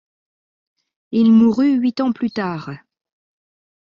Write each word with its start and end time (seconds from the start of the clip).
Il 1.11 1.31
mourut 1.31 1.75
huit 1.77 2.01
ans 2.01 2.11
plus 2.11 2.31
tard. 2.31 2.71